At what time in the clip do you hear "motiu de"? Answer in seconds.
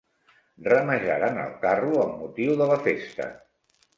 2.23-2.69